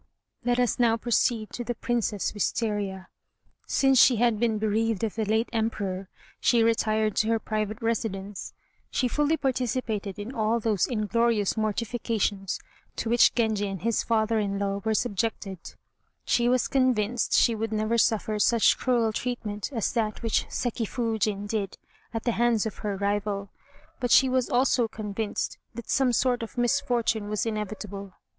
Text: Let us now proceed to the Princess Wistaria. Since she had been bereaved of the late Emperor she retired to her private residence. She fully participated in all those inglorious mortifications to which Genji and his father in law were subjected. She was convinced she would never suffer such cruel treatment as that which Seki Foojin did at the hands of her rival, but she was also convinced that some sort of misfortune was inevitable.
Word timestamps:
Let 0.43 0.59
us 0.59 0.79
now 0.79 0.97
proceed 0.97 1.51
to 1.51 1.63
the 1.63 1.75
Princess 1.75 2.31
Wistaria. 2.33 3.05
Since 3.67 4.01
she 4.01 4.15
had 4.15 4.39
been 4.39 4.57
bereaved 4.57 5.03
of 5.03 5.13
the 5.13 5.25
late 5.25 5.47
Emperor 5.53 6.09
she 6.39 6.63
retired 6.63 7.15
to 7.17 7.27
her 7.27 7.37
private 7.37 7.79
residence. 7.83 8.55
She 8.89 9.07
fully 9.07 9.37
participated 9.37 10.17
in 10.17 10.33
all 10.33 10.59
those 10.59 10.87
inglorious 10.87 11.55
mortifications 11.55 12.57
to 12.95 13.11
which 13.11 13.35
Genji 13.35 13.67
and 13.67 13.83
his 13.83 14.01
father 14.01 14.39
in 14.39 14.57
law 14.57 14.81
were 14.83 14.95
subjected. 14.95 15.75
She 16.25 16.49
was 16.49 16.67
convinced 16.67 17.33
she 17.35 17.53
would 17.53 17.71
never 17.71 17.99
suffer 17.99 18.39
such 18.39 18.79
cruel 18.79 19.13
treatment 19.13 19.71
as 19.71 19.93
that 19.93 20.23
which 20.23 20.47
Seki 20.49 20.87
Foojin 20.87 21.45
did 21.45 21.77
at 22.11 22.23
the 22.23 22.31
hands 22.31 22.65
of 22.65 22.77
her 22.79 22.97
rival, 22.97 23.51
but 23.99 24.09
she 24.09 24.27
was 24.29 24.49
also 24.49 24.87
convinced 24.87 25.59
that 25.75 25.91
some 25.91 26.11
sort 26.11 26.41
of 26.41 26.57
misfortune 26.57 27.29
was 27.29 27.45
inevitable. 27.45 28.13